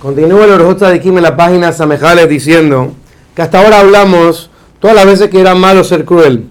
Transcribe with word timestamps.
Continúa 0.00 0.46
el 0.46 0.52
Orjota 0.52 0.88
de 0.88 0.96
en 0.96 1.22
la 1.22 1.36
página 1.36 1.72
Samejales 1.72 2.26
diciendo 2.26 2.92
que 3.34 3.42
hasta 3.42 3.60
ahora 3.60 3.80
hablamos 3.80 4.48
todas 4.78 4.96
las 4.96 5.04
veces 5.04 5.28
que 5.28 5.38
era 5.38 5.54
malo 5.54 5.84
ser 5.84 6.06
cruel. 6.06 6.46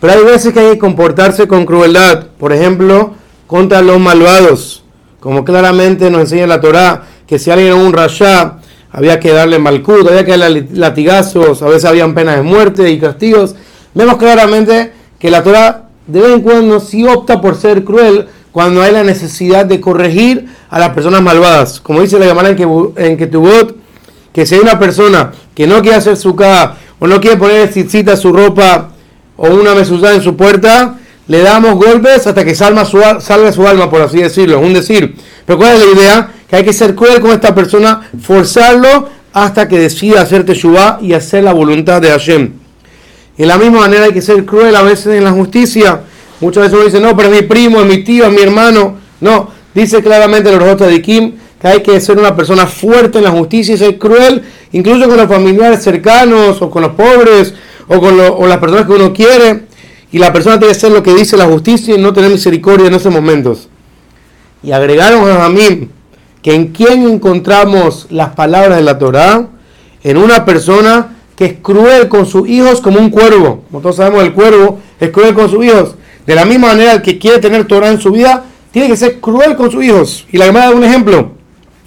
Pero 0.00 0.14
hay 0.14 0.24
veces 0.24 0.54
que 0.54 0.60
hay 0.60 0.70
que 0.70 0.78
comportarse 0.78 1.46
con 1.46 1.66
crueldad. 1.66 2.28
Por 2.38 2.54
ejemplo, 2.54 3.12
contra 3.46 3.82
los 3.82 4.00
malvados. 4.00 4.84
Como 5.20 5.44
claramente 5.44 6.10
nos 6.10 6.22
enseña 6.22 6.46
la 6.46 6.62
Torá, 6.62 7.02
que 7.26 7.38
si 7.38 7.50
alguien 7.50 7.74
era 7.74 7.76
un 7.76 7.92
rasha, 7.92 8.60
había 8.90 9.20
que 9.20 9.32
darle 9.32 9.58
malcud, 9.58 10.08
había 10.08 10.24
que 10.24 10.38
darle 10.38 10.66
latigazos, 10.72 11.60
a 11.60 11.66
veces 11.66 11.84
habían 11.84 12.14
penas 12.14 12.36
de 12.36 12.42
muerte 12.42 12.90
y 12.90 12.98
castigos. 12.98 13.54
Vemos 13.92 14.16
claramente 14.16 14.94
que 15.18 15.30
la 15.30 15.42
Torah 15.42 15.90
de 16.06 16.20
vez 16.22 16.32
en 16.32 16.40
cuando 16.40 16.80
sí 16.80 17.06
opta 17.06 17.42
por 17.42 17.54
ser 17.54 17.84
cruel 17.84 18.28
cuando 18.54 18.82
hay 18.82 18.92
la 18.92 19.02
necesidad 19.02 19.66
de 19.66 19.80
corregir 19.80 20.46
a 20.70 20.78
las 20.78 20.90
personas 20.90 21.20
malvadas. 21.20 21.80
Como 21.80 22.00
dice 22.00 22.20
la 22.20 22.26
llamada 22.26 22.50
en 22.50 23.16
Ketubot, 23.16 23.74
que 24.32 24.46
si 24.46 24.54
hay 24.54 24.60
una 24.60 24.78
persona 24.78 25.32
que 25.56 25.66
no 25.66 25.82
quiere 25.82 25.96
hacer 25.96 26.16
su 26.16 26.36
K 26.36 26.76
o 27.00 27.08
no 27.08 27.20
quiere 27.20 27.36
poner 27.36 27.72
cita 27.72 28.16
su 28.16 28.32
ropa 28.32 28.90
o 29.36 29.48
una 29.48 29.74
mesuzá 29.74 30.14
en 30.14 30.22
su 30.22 30.36
puerta, 30.36 30.94
le 31.26 31.40
damos 31.40 31.74
golpes 31.74 32.28
hasta 32.28 32.44
que 32.44 32.54
salga 32.54 32.84
su, 32.84 33.02
salga 33.18 33.50
su 33.50 33.66
alma, 33.66 33.90
por 33.90 34.02
así 34.02 34.18
decirlo. 34.18 34.60
Un 34.60 34.72
decir. 34.72 35.16
Pero 35.44 35.58
¿cuál 35.58 35.74
es 35.74 35.80
la 35.80 36.00
idea? 36.00 36.30
Que 36.48 36.54
hay 36.54 36.64
que 36.64 36.72
ser 36.72 36.94
cruel 36.94 37.20
con 37.20 37.32
esta 37.32 37.56
persona, 37.56 38.08
forzarlo 38.22 39.08
hasta 39.32 39.66
que 39.66 39.80
decida 39.80 40.20
hacer 40.20 40.46
teshuva 40.46 41.00
y 41.02 41.14
hacer 41.14 41.42
la 41.42 41.52
voluntad 41.52 42.00
de 42.00 42.10
Hashem. 42.10 42.52
De 43.36 43.46
la 43.46 43.58
misma 43.58 43.80
manera 43.80 44.04
hay 44.04 44.12
que 44.12 44.22
ser 44.22 44.44
cruel 44.44 44.76
a 44.76 44.82
veces 44.82 45.08
en 45.08 45.24
la 45.24 45.32
justicia 45.32 46.02
Muchas 46.40 46.64
veces 46.64 46.76
uno 46.76 46.84
dice, 46.84 47.00
no, 47.00 47.16
pero 47.16 47.32
es 47.32 47.42
mi 47.42 47.46
primo, 47.46 47.80
es 47.80 47.86
mi 47.86 48.04
tío, 48.04 48.26
es 48.26 48.32
mi 48.32 48.42
hermano. 48.42 48.96
No, 49.20 49.48
dice 49.74 50.02
claramente 50.02 50.50
el 50.50 50.56
Orjota 50.56 50.86
de 50.86 51.00
Kim 51.00 51.34
que 51.60 51.68
hay 51.68 51.82
que 51.82 51.98
ser 52.00 52.18
una 52.18 52.36
persona 52.36 52.66
fuerte 52.66 53.18
en 53.18 53.24
la 53.24 53.30
justicia 53.30 53.74
y 53.74 53.78
ser 53.78 53.98
cruel, 53.98 54.42
incluso 54.72 55.08
con 55.08 55.16
los 55.16 55.28
familiares 55.28 55.82
cercanos, 55.82 56.60
o 56.60 56.68
con 56.68 56.82
los 56.82 56.92
pobres, 56.92 57.54
o 57.88 57.98
con 58.00 58.18
las 58.18 58.58
personas 58.58 58.86
que 58.86 58.92
uno 58.92 59.12
quiere. 59.12 59.62
Y 60.12 60.18
la 60.18 60.32
persona 60.32 60.58
tiene 60.58 60.74
que 60.74 60.78
ser 60.78 60.92
lo 60.92 61.02
que 61.02 61.14
dice 61.14 61.36
la 61.36 61.46
justicia 61.46 61.94
y 61.94 61.98
no 61.98 62.12
tener 62.12 62.30
misericordia 62.30 62.88
en 62.88 62.94
esos 62.94 63.12
momentos. 63.12 63.68
Y 64.62 64.72
agregaron 64.72 65.28
a 65.30 65.48
mí 65.48 65.88
que 66.42 66.54
en 66.54 66.66
quién 66.68 67.08
encontramos 67.08 68.08
las 68.10 68.34
palabras 68.34 68.76
de 68.76 68.84
la 68.84 68.98
Torá, 68.98 69.48
en 70.02 70.16
una 70.18 70.44
persona 70.44 71.16
que 71.34 71.46
es 71.46 71.54
cruel 71.62 72.08
con 72.08 72.26
sus 72.26 72.48
hijos 72.48 72.80
como 72.80 72.98
un 72.98 73.10
cuervo. 73.10 73.64
Como 73.70 73.80
todos 73.80 73.96
sabemos, 73.96 74.22
el 74.22 74.34
cuervo 74.34 74.78
es 75.00 75.10
cruel 75.10 75.34
con 75.34 75.48
sus 75.48 75.64
hijos. 75.64 75.94
De 76.26 76.34
la 76.34 76.44
misma 76.44 76.68
manera, 76.68 76.92
el 76.92 77.02
que 77.02 77.18
quiere 77.18 77.38
tener 77.38 77.66
Torah 77.66 77.90
en 77.90 78.00
su 78.00 78.10
vida 78.10 78.44
tiene 78.72 78.88
que 78.88 78.96
ser 78.96 79.20
cruel 79.20 79.56
con 79.56 79.70
sus 79.70 79.84
hijos. 79.84 80.26
Y 80.32 80.38
la 80.38 80.46
Gemara 80.46 80.70
da 80.70 80.74
un 80.74 80.84
ejemplo. 80.84 81.32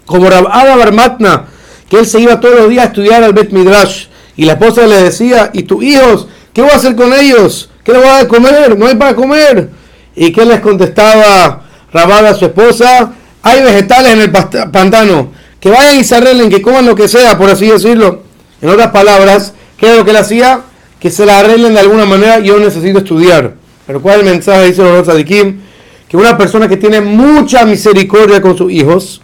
Como 0.05 0.29
Rabada 0.29 0.75
Barmatna, 0.75 1.45
que 1.89 1.97
él 1.99 2.05
se 2.05 2.21
iba 2.21 2.39
todos 2.39 2.55
los 2.55 2.69
días 2.69 2.85
a 2.85 2.87
estudiar 2.87 3.23
al 3.23 3.33
Bet 3.33 3.51
Midrash. 3.51 4.05
Y 4.37 4.45
la 4.45 4.53
esposa 4.53 4.85
le 4.87 5.03
decía, 5.03 5.49
¿y 5.53 5.63
tus 5.63 5.83
hijos? 5.83 6.27
¿Qué 6.53 6.61
voy 6.61 6.71
a 6.71 6.75
hacer 6.75 6.95
con 6.95 7.13
ellos? 7.13 7.69
¿Qué 7.83 7.91
les 7.91 8.01
voy 8.01 8.09
a 8.09 8.27
comer? 8.27 8.77
No 8.77 8.87
hay 8.87 8.95
para 8.95 9.15
comer. 9.15 9.69
¿Y 10.15 10.31
qué 10.31 10.45
les 10.45 10.61
contestaba 10.61 11.63
Rabada 11.91 12.29
a 12.29 12.33
su 12.35 12.45
esposa? 12.45 13.13
Hay 13.41 13.63
vegetales 13.63 14.13
en 14.13 14.21
el 14.21 14.31
pantano. 14.31 15.31
Que 15.59 15.69
vayan 15.69 15.99
y 15.99 16.03
se 16.05 16.15
arreglen, 16.15 16.49
que 16.49 16.61
coman 16.61 16.85
lo 16.85 16.95
que 16.95 17.07
sea, 17.07 17.37
por 17.37 17.49
así 17.49 17.67
decirlo. 17.67 18.21
En 18.61 18.69
otras 18.69 18.91
palabras, 18.91 19.53
¿qué 19.77 19.91
es 19.91 19.97
lo 19.97 20.05
que 20.05 20.11
él 20.11 20.17
hacía? 20.17 20.61
Que 20.99 21.11
se 21.11 21.25
la 21.25 21.39
arreglen 21.39 21.73
de 21.73 21.81
alguna 21.81 22.05
manera. 22.05 22.39
Yo 22.39 22.59
necesito 22.59 22.99
estudiar. 22.99 23.56
Pero 23.87 24.01
¿cuál 24.01 24.19
es 24.19 24.25
el 24.25 24.33
mensaje? 24.33 24.65
Dice 24.67 24.83
los 24.83 25.23
Kim 25.23 25.61
que 26.07 26.17
una 26.17 26.37
persona 26.37 26.67
que 26.67 26.77
tiene 26.77 27.01
mucha 27.01 27.65
misericordia 27.65 28.41
con 28.41 28.57
sus 28.57 28.71
hijos 28.71 29.21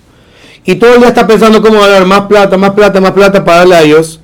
y 0.66 0.75
todo 0.75 0.95
el 0.95 1.00
día 1.00 1.09
está 1.09 1.28
pensando 1.28 1.61
cómo 1.61 1.80
ganar 1.80 2.06
más 2.06 2.22
plata, 2.22 2.58
más 2.58 2.72
plata, 2.72 3.00
más 3.00 3.11
plata 3.11 3.44
para 3.45 3.59
darle 3.59 3.75
a 3.75 3.81
ellos 3.84 4.19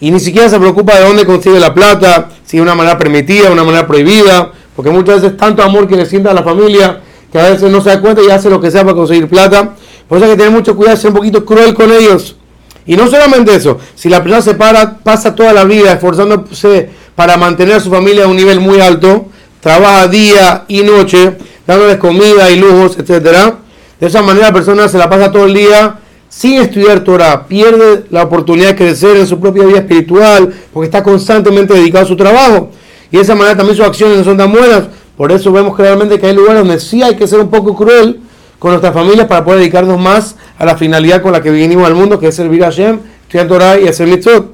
y 0.00 0.10
ni 0.10 0.18
siquiera 0.18 0.48
se 0.48 0.58
preocupa 0.58 0.96
de 0.96 1.04
dónde 1.04 1.24
consigue 1.24 1.60
la 1.60 1.72
plata, 1.72 2.30
si 2.44 2.56
de 2.56 2.62
una 2.62 2.74
manera 2.74 2.98
permitida, 2.98 3.52
una 3.52 3.62
manera 3.62 3.86
prohibida, 3.86 4.50
porque 4.74 4.90
muchas 4.90 5.22
veces 5.22 5.36
tanto 5.36 5.62
amor 5.62 5.86
que 5.86 5.96
le 5.96 6.06
sienta 6.06 6.32
a 6.32 6.34
la 6.34 6.42
familia 6.42 7.00
que 7.32 7.38
a 7.38 7.48
veces 7.48 7.70
no 7.70 7.80
se 7.80 7.88
da 7.88 8.00
cuenta 8.00 8.20
y 8.20 8.30
hace 8.30 8.50
lo 8.50 8.60
que 8.60 8.70
sea 8.70 8.82
para 8.82 8.94
conseguir 8.94 9.26
plata. 9.26 9.74
Por 10.06 10.18
eso 10.18 10.26
hay 10.26 10.32
que 10.32 10.36
tener 10.36 10.52
mucho 10.52 10.76
cuidado, 10.76 10.96
ser 10.98 11.10
un 11.10 11.16
poquito 11.16 11.44
cruel 11.44 11.72
con 11.72 11.90
ellos. 11.90 12.36
Y 12.84 12.96
no 12.96 13.08
solamente 13.08 13.54
eso, 13.54 13.78
si 13.94 14.10
la 14.10 14.22
persona 14.22 14.42
se 14.42 14.54
para, 14.54 14.98
pasa 14.98 15.34
toda 15.34 15.52
la 15.52 15.64
vida 15.64 15.92
esforzándose 15.92 16.90
para 17.14 17.36
mantener 17.36 17.76
a 17.76 17.80
su 17.80 17.90
familia 17.90 18.24
a 18.24 18.28
un 18.28 18.36
nivel 18.36 18.60
muy 18.60 18.80
alto, 18.80 19.26
trabaja 19.62 20.08
día 20.08 20.64
y 20.66 20.82
noche, 20.82 21.38
dándoles 21.66 21.96
comida 21.96 22.50
y 22.50 22.58
lujos, 22.58 22.98
etc. 22.98 23.54
De 23.98 24.06
esa 24.08 24.20
manera 24.20 24.48
la 24.48 24.52
persona 24.52 24.88
se 24.88 24.98
la 24.98 25.08
pasa 25.08 25.30
todo 25.30 25.46
el 25.46 25.54
día 25.54 26.00
sin 26.28 26.60
estudiar 26.60 27.04
Torah, 27.04 27.46
pierde 27.46 28.06
la 28.10 28.24
oportunidad 28.24 28.70
de 28.70 28.76
crecer 28.76 29.16
en 29.18 29.26
su 29.26 29.38
propia 29.38 29.64
vida 29.64 29.78
espiritual, 29.78 30.52
porque 30.72 30.86
está 30.86 31.02
constantemente 31.02 31.74
dedicado 31.74 32.04
a 32.04 32.08
su 32.08 32.16
trabajo. 32.16 32.70
Y 33.10 33.16
de 33.16 33.22
esa 33.22 33.34
manera 33.34 33.56
también 33.56 33.76
sus 33.76 33.86
acciones 33.86 34.18
no 34.18 34.24
son 34.24 34.38
tan 34.38 34.50
buenas. 34.50 34.84
Por 35.16 35.30
eso 35.30 35.52
vemos 35.52 35.76
claramente 35.76 36.18
que 36.18 36.26
hay 36.26 36.34
lugares 36.34 36.60
donde 36.60 36.80
sí 36.80 37.02
hay 37.02 37.16
que 37.16 37.26
ser 37.26 37.38
un 37.38 37.50
poco 37.50 37.76
cruel 37.76 38.20
con 38.58 38.70
nuestras 38.70 38.94
familias 38.94 39.26
para 39.26 39.44
poder 39.44 39.60
dedicarnos 39.60 40.00
más 40.00 40.36
a 40.58 40.64
la 40.64 40.76
finalidad 40.76 41.20
con 41.20 41.32
la 41.32 41.42
que 41.42 41.50
vinimos 41.50 41.86
al 41.86 41.94
mundo, 41.94 42.18
que 42.18 42.28
es 42.28 42.34
servir 42.34 42.64
a 42.64 42.68
Hashem, 42.68 42.98
estudiar 43.24 43.46
Torah 43.46 43.78
y 43.78 43.86
hacer 43.86 44.08
mitzvot. 44.08 44.52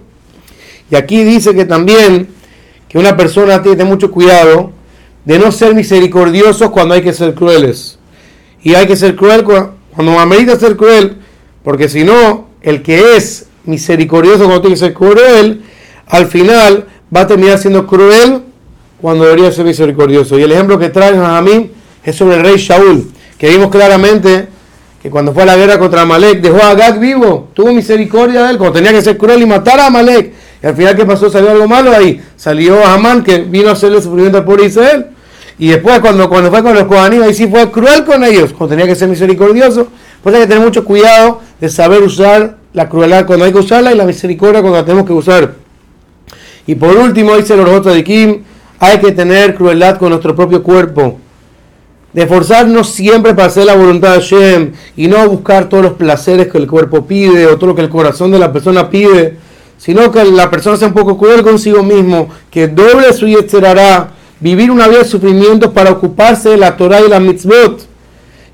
Y 0.91 0.97
aquí 0.97 1.23
dice 1.23 1.55
que 1.55 1.65
también 1.65 2.29
que 2.89 2.99
una 2.99 3.17
persona 3.17 3.63
tiene 3.63 3.85
mucho 3.85 4.11
cuidado 4.11 4.73
de 5.29 5.39
no 5.39 5.53
ser 5.53 5.75
misericordiosos 5.75 6.71
cuando 6.71 6.95
hay 6.95 7.03
que 7.03 7.13
ser 7.13 7.35
crueles. 7.35 7.99
Y 8.63 8.75
hay 8.75 8.87
que 8.87 8.97
ser 8.97 9.15
cruel 9.15 9.45
cuando 9.45 10.19
amerita 10.19 10.59
ser 10.59 10.75
cruel, 10.75 11.19
porque 11.63 11.91
si 11.91 12.03
no, 12.03 12.49
el 12.63 12.83
que 12.83 13.15
es 13.15 13.45
misericordioso 13.65 14.45
cuando 14.45 14.63
tiene 14.63 14.77
que 14.77 14.81
ser 14.81 14.95
cruel, 14.95 15.65
al 16.07 16.29
final 16.29 16.87
va 17.15 17.21
a 17.21 17.27
terminar 17.27 17.59
siendo 17.59 17.87
cruel 17.87 18.41
cuando 19.03 19.25
debería 19.25 19.53
ser 19.53 19.67
misericordioso. 19.67 20.39
Y 20.39 20.45
el 20.45 20.53
ejemplo 20.53 20.79
que 20.79 20.89
traen 20.89 21.21
a 21.21 21.43
mí 21.43 21.73
es 22.03 22.17
sobre 22.17 22.37
el 22.37 22.43
rey 22.43 22.57
Shaul, 22.57 23.11
que 23.37 23.51
vimos 23.51 23.69
claramente 23.69 24.49
que 25.03 25.11
cuando 25.11 25.35
fue 25.35 25.43
a 25.43 25.47
la 25.47 25.57
guerra 25.57 25.79
contra 25.79 26.01
Amalek, 26.01 26.41
dejó 26.41 26.57
a 26.63 26.71
Agag 26.71 26.99
vivo, 26.99 27.51
tuvo 27.53 27.75
misericordia 27.75 28.45
de 28.45 28.53
él, 28.53 28.57
cuando 28.57 28.79
tenía 28.79 28.93
que 28.93 29.03
ser 29.03 29.19
cruel 29.19 29.43
y 29.43 29.47
matar 29.47 29.79
a 29.79 29.89
Amalek. 29.89 30.33
Y 30.63 30.67
al 30.67 30.75
final, 30.75 30.97
¿qué 30.97 31.05
pasó? 31.05 31.29
Salió 31.29 31.51
algo 31.51 31.69
malo 31.69 31.93
ahí. 31.93 32.19
Salió 32.35 32.83
Amán, 32.87 33.23
que 33.23 33.41
vino 33.41 33.69
a 33.69 33.73
hacerle 33.73 34.01
sufrimiento 34.01 34.39
al 34.39 34.47
de 34.47 34.65
Israel. 34.65 35.07
Y 35.59 35.69
después, 35.69 35.99
cuando, 35.99 36.29
cuando 36.29 36.51
fue 36.51 36.63
con 36.63 36.75
los 36.75 36.85
coanim, 36.85 37.23
ahí 37.23 37.35
sí 37.35 37.49
fue 37.49 37.71
cruel 37.71 38.05
con 38.05 38.23
ellos, 38.23 38.53
cuando 38.53 38.77
tenía 38.77 38.87
que 38.87 38.95
ser 38.95 39.09
misericordioso. 39.09 39.89
Pues 40.23 40.35
hay 40.35 40.43
que 40.43 40.49
tener 40.49 40.63
mucho 40.63 40.85
cuidado 40.85 41.41
de 41.61 41.69
saber 41.69 42.03
usar 42.03 42.59
la 42.73 42.89
crueldad 42.89 43.27
cuando 43.27 43.45
hay 43.45 43.53
que 43.53 43.59
usarla 43.59 43.93
y 43.93 43.97
la 43.97 44.05
misericordia 44.05 44.61
cuando 44.61 44.79
la 44.79 44.85
tenemos 44.85 45.07
que 45.07 45.13
usar. 45.13 45.55
Y 46.67 46.75
por 46.75 46.97
último, 46.97 47.37
dice 47.37 47.55
el 47.55 47.61
Orjoto 47.61 47.91
de 47.91 48.05
Kim, 48.05 48.43
hay 48.79 48.99
que 48.99 49.11
tener 49.13 49.55
crueldad 49.55 49.99
con 49.99 50.11
nuestro 50.11 50.37
propio 50.37 50.63
cuerpo. 50.63 51.19
De 52.13 52.23
esforzarnos 52.23 52.91
siempre 52.91 53.35
para 53.35 53.49
hacer 53.49 53.67
la 53.67 53.75
voluntad 53.75 54.15
de 54.15 54.21
Hashem 54.21 54.73
y 54.97 55.09
no 55.09 55.29
buscar 55.29 55.69
todos 55.69 55.83
los 55.83 55.93
placeres 55.95 56.49
que 56.49 56.59
el 56.59 56.67
cuerpo 56.67 57.05
pide 57.07 57.47
o 57.47 57.57
todo 57.57 57.69
lo 57.69 57.75
que 57.75 57.83
el 57.83 57.89
corazón 57.89 58.31
de 58.31 58.39
la 58.39 58.53
persona 58.53 58.89
pide, 58.89 59.37
sino 59.77 60.11
que 60.11 60.25
la 60.25 60.51
persona 60.51 60.77
sea 60.77 60.89
un 60.89 60.95
poco 60.95 61.19
cruel 61.19 61.43
consigo 61.43 61.83
mismo, 61.83 62.29
que 62.51 62.69
doble 62.69 63.13
su 63.13 63.27
yetzerará 63.27 64.13
vivir 64.41 64.71
una 64.71 64.89
vida 64.89 65.01
de 65.01 65.05
sufrimiento 65.05 65.73
para 65.73 65.91
ocuparse 65.91 66.51
de 66.51 66.57
la 66.57 66.77
Torah 66.77 67.01
y 67.01 67.09
la 67.09 67.21
mitzvot. 67.21 67.87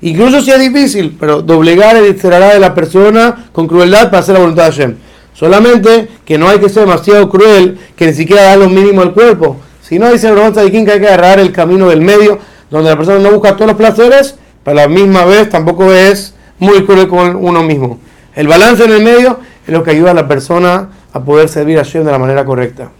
Incluso 0.01 0.41
si 0.41 0.51
es 0.51 0.59
difícil, 0.59 1.15
pero 1.19 1.41
doblegar 1.41 1.95
el 1.95 2.19
cerrará 2.19 2.53
de 2.53 2.59
la 2.59 2.73
persona 2.75 3.47
con 3.51 3.67
crueldad 3.67 4.05
para 4.05 4.19
hacer 4.19 4.33
la 4.33 4.41
voluntad 4.41 4.65
de 4.65 4.71
Hashem. 4.71 4.95
Solamente 5.33 6.07
que 6.23 6.37
no 6.37 6.47
hay 6.47 6.59
que 6.59 6.69
ser 6.69 6.83
demasiado 6.83 7.29
cruel, 7.29 7.77
que 7.95 8.07
ni 8.07 8.13
siquiera 8.13 8.43
da 8.43 8.55
lo 8.55 8.69
mínimo 8.69 9.01
al 9.01 9.13
cuerpo. 9.13 9.57
Si 9.81 9.99
no, 9.99 10.11
dice 10.11 10.29
el 10.29 10.53
de 10.53 10.71
King 10.71 10.85
que 10.85 10.93
hay 10.93 10.99
que 10.99 11.07
agarrar 11.07 11.39
el 11.39 11.51
camino 11.51 11.89
del 11.89 12.01
medio, 12.01 12.39
donde 12.71 12.89
la 12.89 12.97
persona 12.97 13.19
no 13.19 13.31
busca 13.31 13.55
todos 13.55 13.67
los 13.67 13.77
placeres, 13.77 14.35
pero 14.63 14.79
a 14.79 14.83
la 14.83 14.87
misma 14.87 15.25
vez 15.25 15.49
tampoco 15.49 15.91
es 15.93 16.33
muy 16.57 16.85
cruel 16.85 17.07
con 17.07 17.35
uno 17.35 17.63
mismo. 17.63 17.99
El 18.33 18.47
balance 18.47 18.83
en 18.83 18.91
el 18.91 19.03
medio 19.03 19.39
es 19.65 19.73
lo 19.73 19.83
que 19.83 19.91
ayuda 19.91 20.11
a 20.11 20.13
la 20.13 20.27
persona 20.27 20.89
a 21.13 21.23
poder 21.23 21.49
servir 21.49 21.77
a 21.77 21.83
Hashem 21.83 22.03
de 22.03 22.11
la 22.11 22.17
manera 22.17 22.45
correcta. 22.45 22.91